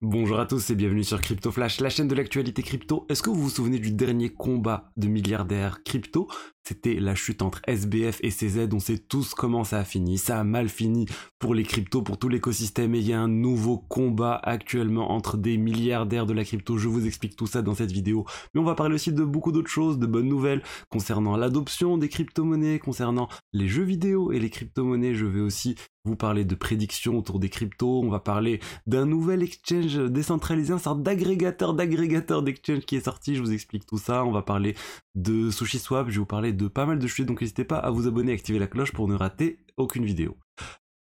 [0.00, 3.04] Bonjour à tous et bienvenue sur Crypto Flash, la chaîne de l'actualité crypto.
[3.08, 6.28] Est-ce que vous vous souvenez du dernier combat de milliardaires crypto?
[6.68, 8.68] C'était la chute entre SBF et CZ.
[8.74, 10.18] On sait tous comment ça a fini.
[10.18, 11.06] Ça a mal fini
[11.38, 12.94] pour les cryptos, pour tout l'écosystème.
[12.94, 16.76] Et il y a un nouveau combat actuellement entre des milliardaires de la crypto.
[16.76, 18.26] Je vous explique tout ça dans cette vidéo.
[18.52, 22.10] Mais on va parler aussi de beaucoup d'autres choses, de bonnes nouvelles concernant l'adoption des
[22.10, 25.14] crypto-monnaies, concernant les jeux vidéo et les crypto-monnaies.
[25.14, 25.74] Je vais aussi
[26.08, 30.78] vous parler de prédictions autour des cryptos, on va parler d'un nouvel exchange décentralisé, un
[30.78, 34.74] sorte d'agrégateur d'agrégateur d'exchange qui est sorti, je vous explique tout ça, on va parler
[35.18, 37.90] de SushiSwap, je vais vous parler de pas mal de choses, donc n'hésitez pas à
[37.90, 40.36] vous abonner et activer la cloche pour ne rater aucune vidéo.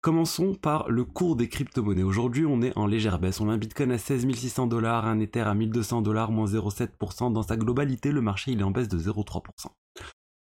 [0.02, 2.04] Commençons par le cours des crypto-monnaies.
[2.04, 3.40] Aujourd'hui, on est en légère baisse.
[3.40, 7.32] On a un Bitcoin à 16 600 dollars, un Ether à 1200 dollars, moins 0,7%.
[7.32, 9.68] Dans sa globalité, le marché, il est en baisse de 0,3%.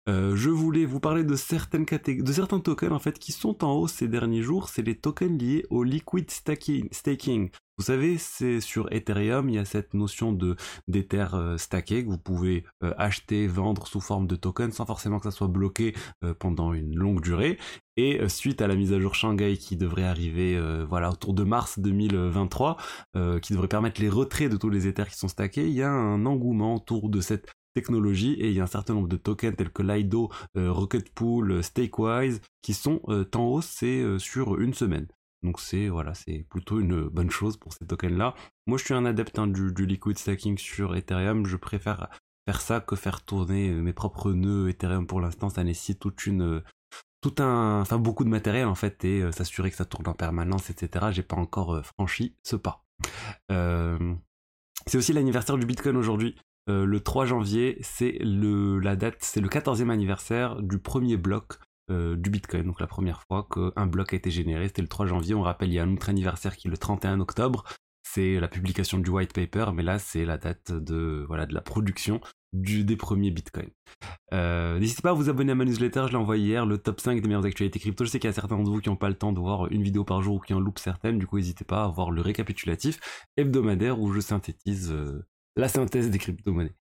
[0.10, 3.74] Euh, je voulais vous parler de certaines de certains tokens en fait qui sont en
[3.74, 4.70] hausse ces derniers jours.
[4.70, 7.50] C'est les tokens liés au liquid staking.
[7.82, 10.56] Vous savez, c'est sur Ethereum, il y a cette notion de
[10.88, 15.18] d'Ether euh, stacké que vous pouvez euh, acheter, vendre sous forme de tokens sans forcément
[15.18, 15.96] que ça soit bloqué
[16.38, 17.58] pendant une longue durée.
[17.98, 21.80] Et suite à la mise à jour Shanghai qui devrait arriver voilà autour de mars
[21.80, 22.78] 2023,
[23.42, 25.90] qui devrait permettre les retraits de tous les Ethers qui sont stackés, il y a
[25.90, 29.56] un engouement autour de cette technologie et il y a un certain nombre de tokens
[29.56, 34.74] tels que Lido, euh, Rocketpool, euh, Stakewise qui sont euh, en hausse c'est sur une
[34.74, 35.08] semaine.
[35.44, 38.36] Donc c'est voilà, c'est plutôt une bonne chose pour ces tokens là.
[38.68, 42.10] Moi je suis un adepte hein, du, liquid staking sur Ethereum, je préfère
[42.48, 46.64] faire ça que faire tourner mes propres nœuds Ethereum pour l'instant, ça nécessite une
[47.22, 50.70] tout un enfin beaucoup de matériel en fait et s'assurer que ça tourne en permanence
[50.70, 51.08] etc.
[51.12, 52.86] J'ai pas encore franchi ce pas.
[53.50, 56.36] c'est aussi l'anniversaire du Bitcoin aujourd'hui.
[56.70, 61.56] Euh, le 3 janvier, c'est la date, c'est le 14e anniversaire du premier bloc
[61.92, 62.64] euh, du Bitcoin.
[62.64, 65.36] Donc la première fois qu'un bloc a été généré, c'était le 3 janvier.
[65.36, 67.64] On rappelle, il y a un autre anniversaire qui est le 31 octobre.
[68.04, 71.62] C'est la publication du white paper, mais là c'est la date de voilà de la
[71.62, 72.20] production
[72.54, 73.70] du, des premiers bitcoins.
[74.34, 77.00] Euh, n'hésitez pas à vous abonner à ma newsletter, je l'ai envoyé hier, le top
[77.00, 78.04] 5 des meilleures actualités crypto.
[78.04, 79.72] Je sais qu'il y a certains d'entre vous qui n'ont pas le temps de voir
[79.72, 82.12] une vidéo par jour ou qui en loupent certaines, du coup n'hésitez pas à voir
[82.12, 83.00] le récapitulatif
[83.38, 84.94] hebdomadaire où je synthétise
[85.56, 86.76] la synthèse des crypto-monnaies.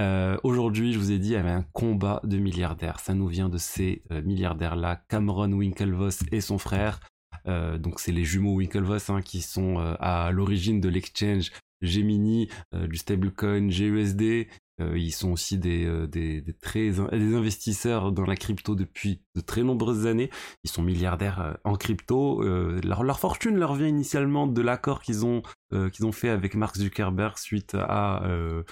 [0.00, 3.00] Euh, aujourd'hui, je vous ai dit, il y avait un combat de milliardaires.
[3.00, 7.00] Ça nous vient de ces euh, milliardaires-là, Cameron Winklevoss et son frère.
[7.46, 11.50] Euh, donc, c'est les jumeaux Winklevoss hein, qui sont à l'origine de l'exchange
[11.82, 14.48] Gemini, du stablecoin GUSD.
[14.78, 20.06] Ils sont aussi des, des, très, des investisseurs dans la crypto depuis de très nombreuses
[20.06, 20.30] années.
[20.64, 22.42] Ils sont milliardaires en crypto.
[22.42, 25.42] Leur, fortune leur vient initialement de l'accord qu'ils ont
[25.74, 28.62] euh, ont fait avec Mark Zuckerberg suite à, euh,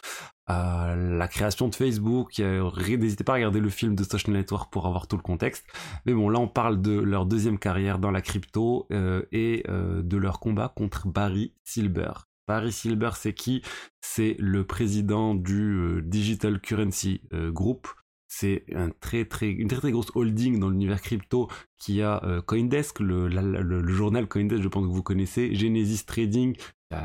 [0.46, 2.38] à la création de Facebook.
[2.38, 5.64] N'hésitez pas à regarder le film de Social Network pour avoir tout le contexte.
[6.06, 10.16] Mais bon, là on parle de leur deuxième carrière dans la crypto euh, et de
[10.16, 12.12] leur combat contre Barry Silber.
[12.46, 13.62] Barry Silber, c'est qui?
[14.00, 17.88] C'est le président du Digital Currency Group.
[18.28, 21.48] C'est un très une très très grosse holding dans l'univers crypto
[21.78, 26.56] qui a Coindesk, le, journal Coindesk, je pense que vous connaissez, Genesis Trading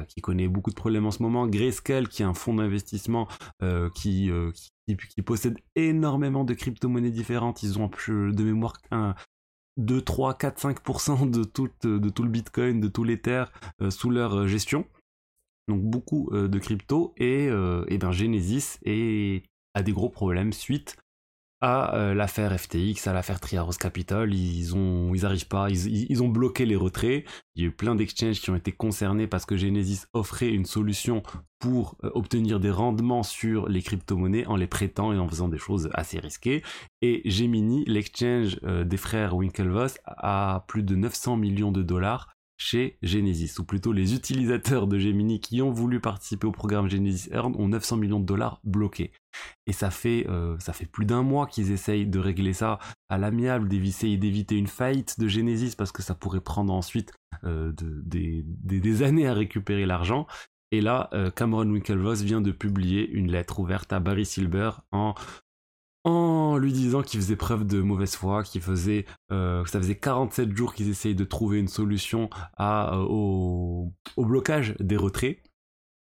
[0.08, 3.28] qui connaît beaucoup de problèmes en ce moment, Grayscale qui est un fonds d'investissement
[3.62, 4.52] euh, qui, euh,
[5.26, 9.16] possède énormément de crypto-monnaies différentes, ils ont de mémoire un,
[9.78, 13.46] 2, 3, 4, 5% de tout, de tout le Bitcoin, de tout l'Ether
[13.82, 14.86] euh, sous leur gestion.
[15.68, 18.80] Donc beaucoup de crypto et, et ben Genesis
[19.74, 20.98] a des gros problèmes suite
[21.62, 25.10] à euh, l'affaire FTX, à l'affaire Triaros Capital, ils ont,
[26.30, 27.26] bloqué les retraits.
[27.56, 30.66] Il y a eu plein d'exchanges qui ont été concernés parce que Genesis offrait une
[30.66, 31.24] solution
[31.60, 35.58] pour euh, obtenir des rendements sur les crypto-monnaies en les prêtant et en faisant des
[35.58, 36.64] choses assez risquées.
[37.02, 42.98] Et Gemini, l'exchange euh, des frères Winklevoss, a plus de 900 millions de dollars chez
[43.04, 47.56] Genesis, ou plutôt les utilisateurs de Gemini qui ont voulu participer au programme Genesis Earn
[47.56, 49.12] ont 900 millions de dollars bloqués.
[49.68, 52.80] Et ça fait, euh, ça fait plus d'un mois qu'ils essayent de régler ça
[53.10, 57.14] à l'amiable, d'éviter, d'éviter une faillite de Genesis parce que ça pourrait prendre ensuite
[57.44, 60.26] euh, des, années à récupérer l'argent.
[60.72, 65.14] Et là, euh, Cameron Winklevoss vient de publier une lettre ouverte à Barry Silber en
[66.08, 70.56] en lui disant qu'il faisait preuve de mauvaise foi, qu'il faisait, euh, ça faisait 47
[70.56, 72.30] jours qu'ils essayent de trouver une solution
[72.62, 75.40] euh, au, blocage des retraits.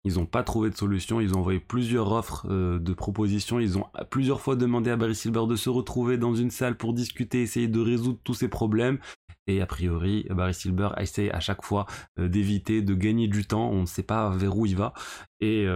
[0.04, 3.76] Ils n'ont pas trouvé de solution, ils ont envoyé plusieurs offres euh, de propositions, ils
[3.76, 7.42] ont plusieurs fois demandé à Barry Silver de se retrouver dans une salle pour discuter,
[7.42, 8.98] essayer de résoudre tous ces problèmes.
[9.46, 11.86] Et a priori, Barry Silver essaie à chaque fois
[12.16, 14.92] d'éviter, de gagner du temps, on ne sait pas vers où il va.
[15.40, 15.66] Et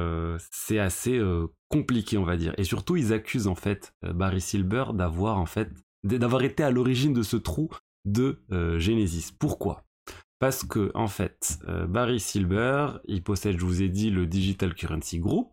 [0.53, 1.19] c'est assez
[1.75, 2.55] compliqué, on va dire.
[2.57, 5.71] Et surtout, ils accusent en fait euh, Barry Silber d'avoir en fait
[6.05, 7.69] d'avoir été à l'origine de ce trou
[8.05, 9.33] de euh, Genesis.
[9.37, 9.83] Pourquoi?
[10.45, 14.75] Parce que, en fait, euh, Barry Silver, il possède, je vous ai dit, le Digital
[14.75, 15.49] Currency Group.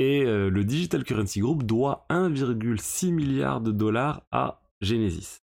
[0.00, 5.42] Et euh, le Digital Currency Group doit 1,6 milliard de dollars à Genesis.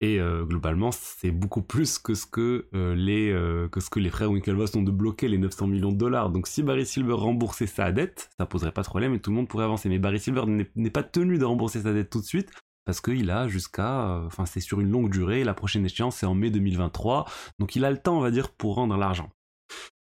[0.00, 3.36] Et euh, globalement, c'est beaucoup plus que ce que, les,
[3.72, 6.30] que ce frères Winklevoss ont de bloquer, les 900 millions de dollars.
[6.30, 9.36] Donc si Barry Silver remboursait sa dette, ça poserait pas de problème et tout le
[9.36, 9.88] monde pourrait avancer.
[9.88, 12.52] Mais Barry Silver n'est pas tenu de rembourser sa dette tout de suite
[12.90, 16.26] parce qu'il a jusqu'à, euh, enfin c'est sur une longue durée, la prochaine échéance c'est
[16.26, 17.24] en mai 2023,
[17.60, 19.30] donc il a le temps on va dire pour rendre l'argent.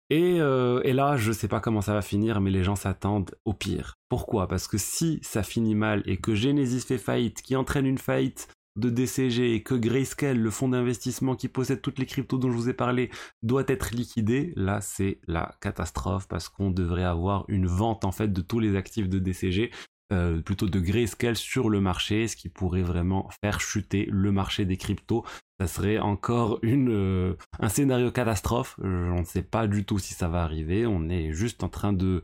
[0.10, 3.54] Et, euh, là, je sais pas comment ça va finir, mais les gens s'attendent au
[3.54, 4.00] pire.
[4.10, 4.48] Pourquoi?
[4.48, 8.48] Parce que si ça finit mal et que Genesis fait faillite, qui entraîne une faillite
[8.78, 12.58] de DCG et que Grayscale, le fonds d'investissement qui possède toutes les cryptos dont je
[12.58, 13.12] vous ai parlé,
[13.44, 18.34] doit être liquidé, là c'est la catastrophe parce qu'on devrait avoir une vente en fait
[18.34, 19.72] de tous les actifs de DCG
[20.12, 24.66] euh, plutôt de grayscale sur le marché, ce qui pourrait vraiment faire chuter le marché
[24.66, 25.24] des cryptos.
[25.60, 28.78] Ça serait encore euh, un scénario catastrophe.
[28.84, 30.86] On ne sait pas du tout si ça va arriver.
[30.86, 32.24] On est juste en train de,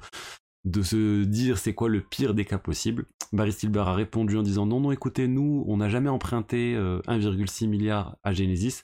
[0.65, 3.05] de se dire c'est quoi le pire des cas possibles.
[3.33, 7.65] Barry Silver a répondu en disant non, non, écoutez, nous, on n'a jamais emprunté 1,6
[7.65, 8.83] euh, milliard à Genesis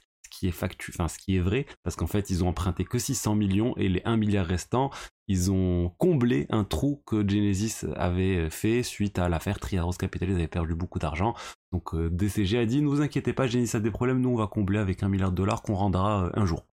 [0.49, 3.89] enfin ce qui est vrai, parce qu'en fait ils ont emprunté que 600 millions et
[3.89, 4.91] les 1 milliard restants,
[5.27, 10.35] ils ont comblé un trou que Genesis avait fait suite à l'affaire Triaros Capital, ils
[10.35, 11.33] avaient perdu beaucoup d'argent.
[11.71, 14.35] Donc euh, DCG a dit ne vous inquiétez pas, Genesis a des problèmes, nous on
[14.35, 16.65] va combler avec un milliard de dollars qu'on rendra euh, un jour.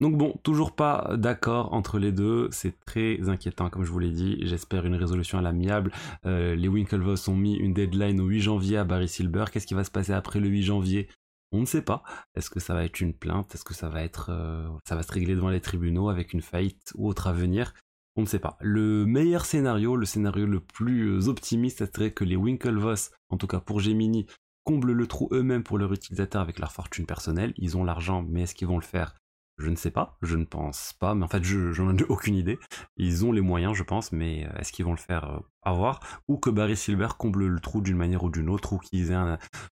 [0.00, 4.10] Donc bon, toujours pas d'accord entre les deux, c'est très inquiétant comme je vous l'ai
[4.10, 5.92] dit, j'espère une résolution à l'amiable.
[6.24, 9.74] Euh, les Winklevoss ont mis une deadline au 8 janvier à Barry Silver, qu'est-ce qui
[9.74, 11.08] va se passer après le 8 janvier?
[11.52, 12.02] On ne sait pas.
[12.34, 13.54] Est-ce que ça va être une plainte?
[13.54, 16.42] Est-ce que ça va être, euh, ça va se régler devant les tribunaux avec une
[16.42, 17.74] faillite ou autre à venir?
[18.16, 18.56] On ne sait pas.
[18.60, 23.60] Le meilleur scénario, le scénario le plus optimiste, serait que les Winklevoss, en tout cas
[23.60, 24.26] pour Gemini,
[24.64, 27.54] comblent le trou eux-mêmes pour leurs utilisateurs avec leur fortune personnelle.
[27.56, 29.14] Ils ont l'argent, mais est-ce qu'ils vont le faire?
[29.60, 32.34] Je ne sais pas, je ne pense pas, mais en fait, je n'en ai aucune
[32.34, 32.58] idée.
[32.96, 36.00] Ils ont les moyens, je pense, mais euh, est-ce qu'ils vont le faire euh, avoir?
[36.28, 39.16] Ou que Barry Silver comble le trou d'une manière ou d'une autre, ou qu'ils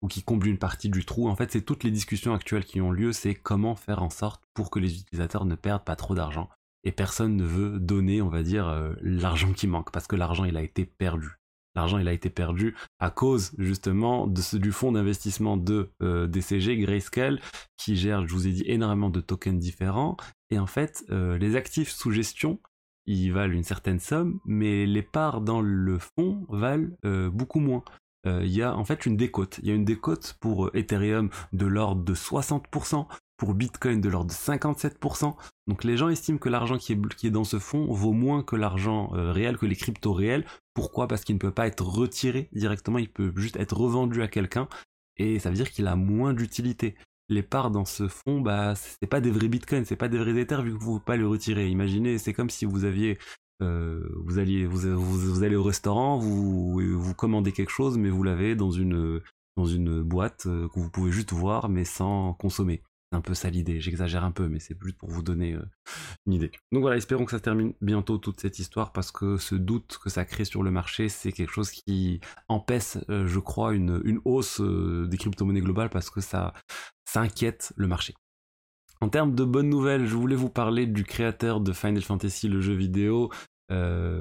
[0.03, 1.29] ou comble une partie du trou.
[1.29, 4.43] En fait, c'est toutes les discussions actuelles qui ont lieu, c'est comment faire en sorte
[4.55, 6.49] pour que les utilisateurs ne perdent pas trop d'argent.
[6.85, 10.44] Et personne ne veut donner, on va dire, euh, l'argent qui manque, parce que l'argent,
[10.44, 11.39] il a été perdu.
[11.75, 16.26] L'argent, il a été perdu à cause justement de ce, du fonds d'investissement de euh,
[16.26, 17.40] DCG, Grayscale,
[17.76, 20.17] qui gère, je vous ai dit, énormément de tokens différents.
[20.50, 22.61] Et en fait, euh, les actifs sous gestion,
[23.06, 27.84] ils valent une certaine somme, mais les parts dans le fonds valent euh, beaucoup moins.
[28.26, 29.61] Il y a en fait une décote.
[29.62, 33.06] Il y a une décote pour Ethereum de l'ordre de 60%,
[33.40, 35.34] pour Bitcoin de l'ordre de 57%.
[35.66, 38.42] Donc les gens estiment que l'argent qui est, qui est dans ce fonds vaut moins
[38.42, 40.44] que l'argent réel, que les cryptos réels,
[40.75, 41.08] pourquoi?
[41.08, 44.69] Parce qu'il ne peut pas être retiré directement, il peut juste être revendu à quelqu'un
[45.16, 46.96] et ça veut dire qu'il a moins d'utilité.
[47.28, 50.38] Les parts dans ce fonds, bah, c'est pas des vrais bitcoins, c'est pas des vrais
[50.38, 51.69] Ethers vu que vous ne pouvez pas les retirer.
[51.69, 53.19] Imaginez, c'est comme si vous aviez,
[53.62, 58.22] euh, vous alliez, vous, vous, allez au restaurant, vous, vous commandez quelque chose, mais vous
[58.22, 59.20] l'avez dans une,
[59.56, 62.82] dans une boîte euh, que vous pouvez juste voir, mais sans consommer
[63.12, 63.81] un peu ça l'idée.
[63.81, 65.65] J'exagère un peu, mais c'est juste pour vous donner euh,
[66.27, 66.51] une idée.
[66.73, 70.11] Donc voilà, espérons que ça termine bientôt toute cette histoire parce que ce doute que
[70.11, 74.21] ça crée sur le marché, c'est quelque chose qui empêche, euh, je crois, une, une
[74.25, 76.55] hausse euh, des crypto-monnaies globales parce que ça,
[77.05, 78.15] ça inquiète le marché.
[79.01, 82.61] En termes de bonnes nouvelles, je voulais vous parler du créateur de Final Fantasy, le
[82.61, 83.31] jeu vidéo,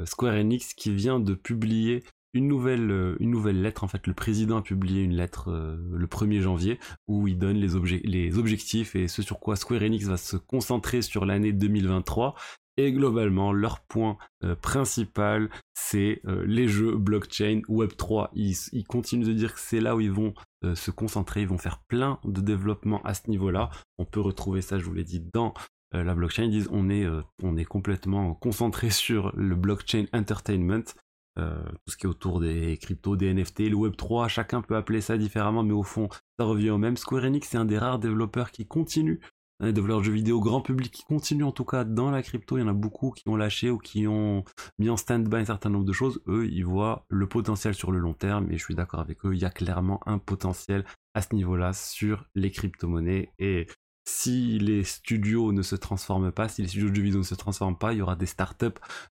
[0.05, 3.83] Square Enix, qui vient de publier une nouvelle, euh, une nouvelle lettre.
[3.83, 7.57] En fait, le président a publié une lettre euh, le 1er janvier où il donne
[7.57, 7.75] les,
[8.38, 12.36] objectifs et ce sur quoi Square Enix va se concentrer sur l'année 2023.
[12.77, 18.29] Et globalement, leur point euh, principal, c'est les jeux blockchain Web3.
[18.33, 20.33] Ils, ils, continuent de dire que c'est là où ils vont
[20.75, 23.69] se concentrer, ils vont faire plein de développement à ce niveau-là.
[23.98, 25.53] On peut retrouver ça, je vous l'ai dit, dans
[25.91, 26.43] la blockchain.
[26.43, 27.05] Ils disent on est,
[27.43, 30.83] on est complètement concentré sur le blockchain entertainment.
[31.39, 35.01] Euh, tout ce qui est autour des cryptos, des NFT, le Web3, chacun peut appeler
[35.01, 36.98] ça différemment, mais au fond, ça revient au même.
[36.98, 39.22] Square Enix, c'est un des rares développeurs qui continue,
[39.62, 42.58] un développeur de jeux vidéo grand public qui continue en tout cas dans la crypto.
[42.58, 44.43] Il y en a beaucoup qui ont lâché ou qui ont
[44.79, 46.22] mis en stand-by un certain nombre de choses.
[46.27, 49.34] Eux, ils voient le potentiel sur le long terme, et je suis d'accord avec eux,
[49.34, 53.67] il y a clairement un potentiel à ce niveau-là sur les crypto-monnaies et
[54.09, 57.35] si les studios ne se transforment pas, si les studios de jeux vidéo ne se
[57.35, 58.65] transforment pas, il y aura des startups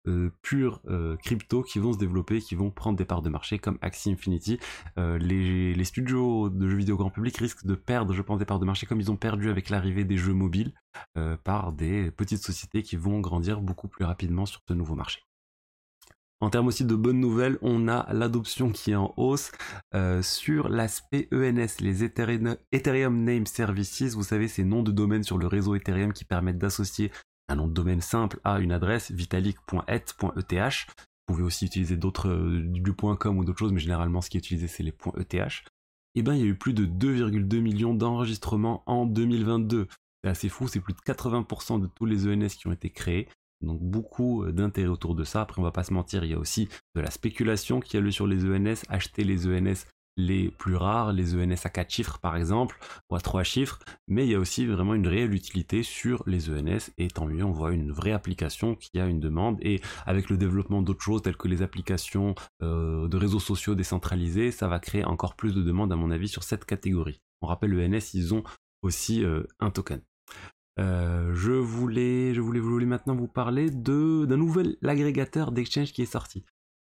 [0.07, 3.59] euh, pures euh, crypto qui vont se développer, qui vont prendre des parts de marché
[3.59, 4.59] comme Axie Infinity.
[4.97, 8.59] Euh, les, studios de jeux vidéo grand public risquent de perdre, je pense, des parts
[8.59, 10.73] de marché comme ils ont perdu avec l'arrivée des jeux mobiles
[11.43, 15.21] par des petites sociétés qui vont grandir beaucoup plus rapidement sur ce nouveau marché.
[16.39, 19.51] En termes aussi de bonnes nouvelles, on a l'adoption qui est en hausse
[20.21, 24.13] sur l'aspect ENS, les Ethereum Name Services.
[24.13, 27.11] Vous savez, ces noms de domaine sur le réseau Ethereum qui permettent d'associer
[27.47, 30.87] un nom de domaine simple à une adresse vitalik.et.eth.
[31.27, 32.27] Vous pouvez aussi utiliser d'autres
[33.15, 35.63] .com ou d'autres choses, mais généralement ce qui est utilisé c'est les .eth
[36.15, 39.87] eh ben, il y a eu plus de 2,2 millions d'enregistrements en 2022.
[40.23, 43.27] C'est assez fou, c'est plus de 80% de tous les ENS qui ont été créés.
[43.63, 45.41] Donc beaucoup euh, d'intérêt autour de ça.
[45.41, 48.01] Après, on va pas se mentir, il y a aussi de la spéculation qui a
[48.01, 48.83] lieu sur les ENS.
[48.89, 49.85] Acheter les ENS
[50.17, 52.77] les plus rares, les ENS à 4 chiffres par exemple,
[53.09, 56.49] ou à 3 chiffres, mais il y a aussi vraiment une réelle utilité sur les
[56.49, 60.29] ENS, et tant mieux, on voit une vraie application qui a une demande, et avec
[60.29, 64.79] le développement d'autres choses telles que les applications euh, de réseaux sociaux décentralisés, ça va
[64.79, 67.21] créer encore plus de demandes à mon avis sur cette catégorie.
[67.41, 68.43] On rappelle l'ENS, ils ont
[68.81, 70.01] aussi euh, un token.
[70.79, 75.93] Euh, je voulais, je voulais, je voulais maintenant vous parler de d'un nouvel agrégateur d'exchange
[75.93, 76.43] qui est sorti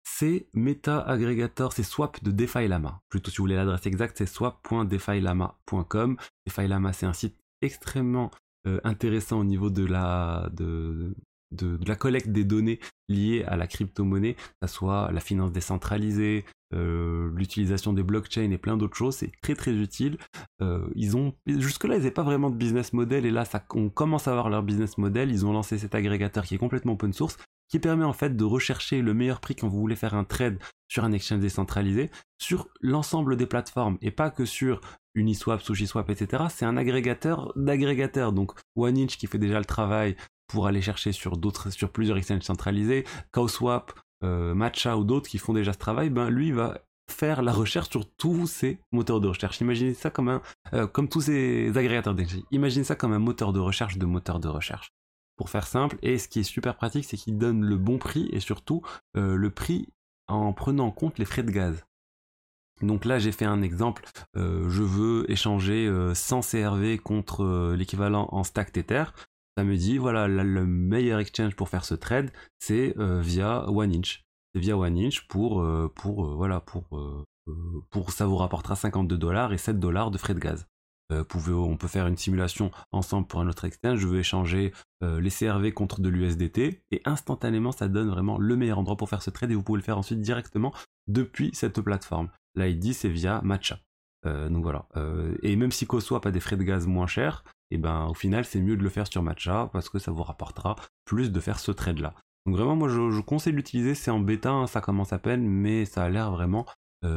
[0.04, 3.02] c'est Meta Aggregator, c'est Swap de DeFi Lama.
[3.10, 6.18] Plutôt si vous voulez l'adresse exacte, c'est swap.defilama.com.
[6.46, 8.32] DeFi Lama, c'est un site extrêmement
[8.68, 11.16] euh, intéressant au niveau de la, de,
[11.52, 16.46] de, la collecte des données liées à la crypto-monnaie, que ce soit la finance décentralisée,
[16.74, 19.16] euh, l'utilisation des blockchains et plein d'autres choses.
[19.16, 20.18] C'est très très utile.
[20.62, 23.44] Euh, ils ont jusque-là, ils n'avaient pas vraiment de business model et là,
[23.76, 25.32] on commence à avoir leur business model.
[25.32, 27.38] Ils ont lancé cet agrégateur qui est complètement open source
[27.70, 30.60] qui permet en fait de rechercher le meilleur prix quand vous voulez faire un trade
[30.90, 34.82] sur un exchange décentralisé sur l'ensemble des plateformes et pas que sur
[35.16, 36.44] Uniswap, SushiSwap, etc.
[36.50, 38.34] C'est un agrégateur d'agrégateurs.
[38.34, 40.16] Donc OneInch qui fait déjà le travail
[40.48, 45.54] pour aller chercher sur sur plusieurs exchanges centralisés, CowSwap, euh, Matcha ou d'autres qui font
[45.54, 49.62] déjà ce travail, ben lui va faire la recherche sur tous ces moteurs de recherche.
[49.62, 50.42] Imaginez ça comme un,
[50.74, 52.46] euh, tous ces agrégateurs d'énergie.
[52.52, 54.92] Imaginez ça comme un moteur de recherche de moteur de recherche
[55.36, 55.98] pour faire simple.
[56.02, 58.82] Et ce qui est super pratique, c'est qu'il donne le bon prix et surtout
[59.18, 59.88] euh, le prix
[60.28, 61.84] en prenant en compte les frais de gaz.
[62.82, 64.06] Donc là, j'ai fait un exemple.
[64.34, 69.04] Je veux échanger 100 euh, CRV contre l'équivalent en stack Tether.
[69.58, 74.24] Ça me dit, voilà, le meilleur exchange pour faire ce trade, c'est via OneInch.
[74.54, 76.88] C'est via OneInch pour, pour, voilà, pour,
[78.10, 80.66] ça vous rapportera 52 dollars et 7 dollars de frais de gaz.
[81.12, 84.72] Euh, on peut faire une simulation ensemble pour un autre exchange, je veux échanger
[85.04, 89.10] euh, les CRV contre de l'USDT, et instantanément ça donne vraiment le meilleur endroit pour
[89.10, 90.74] faire ce trade, et vous pouvez le faire ensuite directement
[91.08, 92.30] depuis cette plateforme.
[92.56, 93.80] L'ID c'est via Matcha.
[94.26, 94.88] Euh, donc voilà.
[95.42, 98.46] et même si CoSwap a des frais de gaz moins chers, et ben au final
[98.46, 100.76] c'est mieux de le faire sur Matcha parce que ça vous rapportera
[101.06, 102.14] plus de faire ce trade là.
[102.46, 105.86] Donc vraiment moi je, conseille d'utiliser, c'est en bêta, hein, ça commence à peine, mais
[105.86, 106.66] ça a l'air vraiment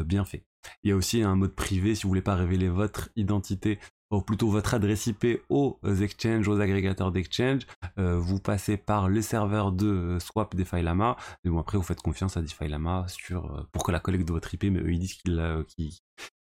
[0.06, 0.46] bien fait.
[0.82, 3.78] Il y a aussi un mode privé si vous voulez pas révéler votre identité
[4.14, 7.62] ou plutôt votre adresse IP aux exchanges, aux agrégateurs d'exchange.
[7.99, 11.16] Euh, vous passez par le serveur de euh, Swap DeFi Lama.
[11.44, 14.26] Et bon, après, vous faites confiance à DeFi Lama sur, euh, pour que la collecte
[14.26, 15.99] de votre IP, mais eux, ils disent qu'ils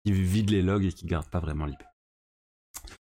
[0.04, 1.82] vident les logs et qu'ils gardent pas vraiment l'IP.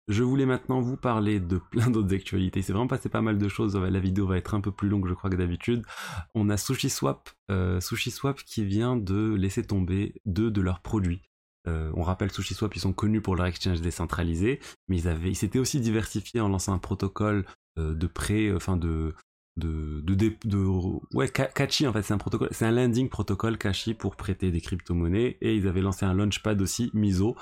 [0.08, 2.62] Je voulais maintenant vous parler de plein d'autres actualités.
[2.62, 3.76] C'est vraiment passé pas mal de choses.
[3.76, 5.84] La vidéo va être un peu plus longue, je crois, que d'habitude.
[6.34, 11.22] On a SushiSwap, euh, SushiSwap qui vient de laisser tomber deux de leurs produits.
[11.68, 15.36] Euh, on rappelle SushiSwap, ils sont connus pour leur exchange décentralisé, mais ils avaient, ils
[15.36, 17.44] s'étaient aussi diversifiés en lançant un protocole
[17.80, 19.16] euh, de prêt, enfin de,
[19.58, 20.68] de, de,
[21.16, 24.62] ouais, Kachi en fait, c'est un protocole, c'est un landing protocole Kachi pour prêter des
[24.62, 27.36] crypto-monnaies, et ils avaient lancé un launchpad aussi, Miso.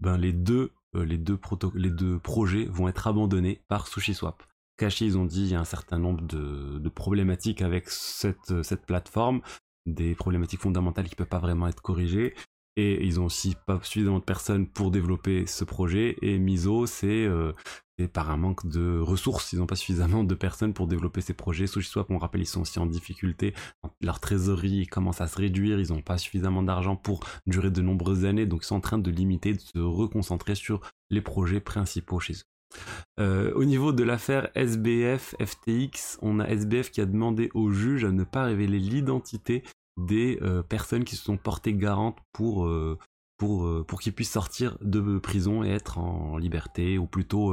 [0.00, 1.38] Ben les deux les, deux
[1.74, 4.42] les deux projets vont être abandonnés par SushiSwap.
[4.76, 8.86] Caché, ils ont dit il y a un certain nombre de, problématiques avec cette, cette
[8.86, 9.40] plateforme,
[9.86, 12.34] des problématiques fondamentales qui ne peuvent pas vraiment être corrigées.
[12.76, 16.16] Et ils ont aussi pas suffisamment de personnes pour développer ce projet.
[16.22, 17.52] Et Miso, c'est euh,
[17.98, 19.52] et par un manque de ressources.
[19.52, 21.66] Ils n'ont pas suffisamment de personnes pour développer ces projets.
[21.66, 23.54] SushiSwap, on rappelle, ils sont aussi en difficulté.
[24.00, 25.78] Leur trésorerie commence à se réduire.
[25.78, 28.46] Ils n'ont pas suffisamment d'argent pour durer de nombreuses années.
[28.46, 32.34] Donc, ils sont en train de limiter, de se reconcentrer sur les projets principaux chez
[32.34, 32.78] eux.
[33.20, 38.04] Euh, au niveau de l'affaire SBF FTX, on a SBF qui a demandé au juge
[38.04, 39.62] à ne pas révéler l'identité
[39.96, 42.98] des euh, personnes qui se sont portées garantes pour euh,
[43.36, 47.52] pour, pour qu'il puisse sortir de prison et être en liberté, ou plutôt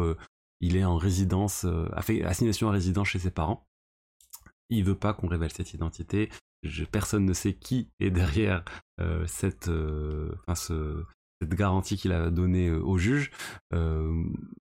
[0.61, 1.89] il est en résidence, euh,
[2.23, 3.67] assignation à résidence chez ses parents.
[4.69, 6.29] Il veut pas qu'on révèle cette identité.
[6.91, 8.63] personne ne sait qui est derrière
[9.01, 13.31] euh, cette, euh, cette garantie qu'il a donnée au juge.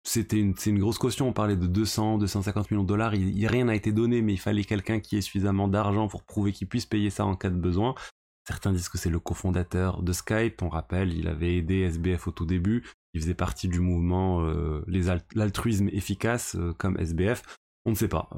[0.03, 1.27] c'était une, une grosse caution.
[1.27, 3.11] On parlait de 200, 250 millions de dollars.
[3.11, 6.67] Rien n'a été donné, mais il fallait quelqu'un qui ait suffisamment d'argent pour prouver qu'il
[6.67, 7.95] puisse payer ça en cas de besoin.
[8.47, 10.61] Certains disent que c'est le cofondateur de Skype.
[10.61, 14.83] On rappelle, il avait aidé SBF au tout début il faisait partie du mouvement euh,
[15.33, 17.43] l'altruisme efficace euh, comme SBF.
[17.85, 18.29] On ne sait pas.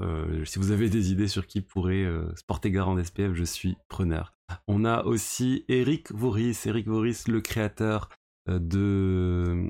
[0.45, 4.33] si vous avez des idées sur qui pourrait se porter garant d'SPF, je suis preneur.
[4.67, 8.09] On a aussi Eric Voris, Eric Voris, le créateur
[8.47, 9.69] de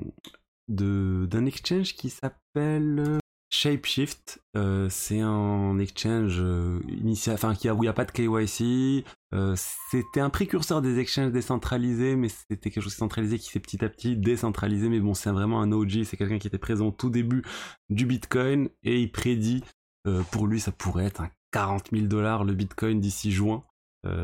[0.67, 3.20] d'un exchange qui s'appelle
[3.53, 8.05] Shapeshift, euh, c'est un exchange euh, initial, enfin qui a, où il n'y a pas
[8.05, 9.05] de KYC.
[9.33, 9.55] Euh,
[9.89, 13.83] c'était un précurseur des exchanges décentralisés, mais c'était quelque chose de centralisé qui s'est petit
[13.83, 14.87] à petit décentralisé.
[14.87, 17.43] Mais bon, c'est vraiment un OG, c'est quelqu'un qui était présent au tout début
[17.89, 19.65] du Bitcoin et il prédit,
[20.31, 23.63] pour lui, ça pourrait être un 40 000 dollars le Bitcoin d'ici juin.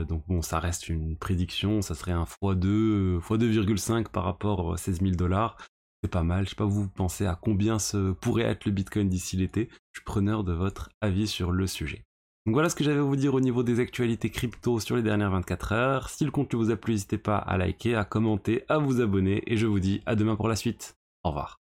[0.07, 5.01] donc bon, ça reste une prédiction, ça serait un x2, x2,5 par rapport à 16
[5.01, 5.57] 000 dollars
[6.03, 6.45] c'est pas mal.
[6.45, 9.69] Je sais pas, vous pensez à combien ce pourrait être le Bitcoin d'ici l'été.
[9.93, 12.03] Je suis preneur de votre avis sur le sujet.
[12.45, 15.01] Donc voilà ce que j'avais à vous dire au niveau des actualités crypto sur les
[15.01, 16.09] dernières 24 heures.
[16.09, 19.43] Si le contenu vous a plu, n'hésitez pas à liker, à commenter, à vous abonner
[19.47, 20.95] et je vous dis à demain pour la suite.
[21.23, 21.59] Au revoir.